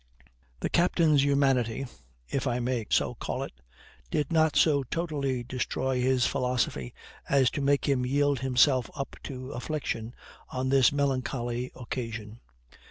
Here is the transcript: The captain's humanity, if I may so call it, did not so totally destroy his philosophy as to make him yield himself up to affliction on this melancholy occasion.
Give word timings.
The 0.61 0.69
captain's 0.71 1.23
humanity, 1.23 1.85
if 2.27 2.47
I 2.47 2.57
may 2.59 2.87
so 2.89 3.13
call 3.13 3.43
it, 3.43 3.51
did 4.09 4.31
not 4.31 4.55
so 4.55 4.81
totally 4.81 5.43
destroy 5.43 6.01
his 6.01 6.25
philosophy 6.25 6.95
as 7.29 7.51
to 7.51 7.61
make 7.61 7.87
him 7.87 8.03
yield 8.03 8.39
himself 8.39 8.89
up 8.95 9.15
to 9.25 9.51
affliction 9.51 10.15
on 10.49 10.69
this 10.69 10.91
melancholy 10.91 11.69
occasion. 11.75 12.39